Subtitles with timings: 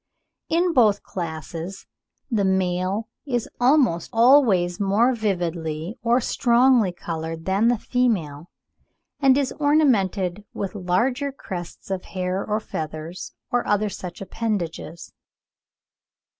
[0.49, 1.85] In both classes
[2.31, 8.49] the male is almost always more vividly or strongly coloured than the female,
[9.19, 15.13] and is ornamented with larger crests of hair or feathers, or other such appendages.